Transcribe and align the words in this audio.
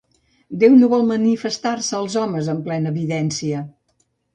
Déu 0.63 0.77
no 0.77 0.89
vol 0.93 1.05
manifestar-se 1.11 1.95
als 2.01 2.19
homes 2.25 2.53
amb 2.57 2.67
plena 2.71 2.97
evidència. 2.99 3.67